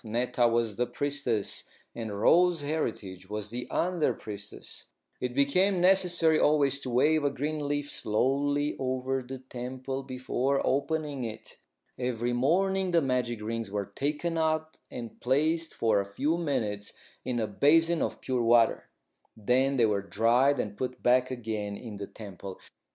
Netta 0.03 0.47
was 0.47 0.77
the 0.77 0.87
priestess 0.87 1.65
and 1.93 2.19
Rose 2.19 2.63
Heritage 2.63 3.29
was 3.29 3.51
the 3.51 3.67
under 3.69 4.15
priestess. 4.15 4.85
It 5.19 5.35
became 5.35 5.79
necessary 5.79 6.39
always 6.39 6.79
to 6.79 6.89
wave 6.89 7.23
a 7.23 7.29
green 7.29 7.67
leaf 7.67 7.91
slowly 7.91 8.75
over 8.79 9.21
the 9.21 9.37
temple 9.37 10.01
before 10.01 10.59
opening 10.65 11.23
it. 11.23 11.59
Every 11.99 12.33
morning 12.33 12.89
the 12.89 13.01
magic 13.03 13.43
rings 13.43 13.69
were 13.69 13.91
taken 13.95 14.39
out 14.39 14.79
and 14.89 15.19
placed 15.21 15.71
for 15.75 16.01
a 16.01 16.05
few 16.11 16.35
minutes 16.35 16.93
in 17.23 17.39
a 17.39 17.45
basin 17.45 18.01
of 18.01 18.21
pure 18.21 18.41
water. 18.41 18.89
Then 19.37 19.77
they 19.77 19.85
were 19.85 20.01
dried 20.01 20.59
and 20.59 20.75
put 20.75 21.03
back 21.03 21.29
again 21.29 21.77
in 21.77 21.97
the 21.97 22.07
temple. 22.07 22.59